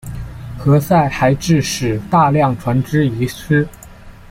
[0.57, 3.67] 何塞还致使大量船只遗失。